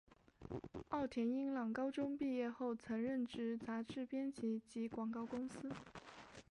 [0.89, 5.69] 奥田英朗高中毕业后曾任职杂志编辑及广告公司。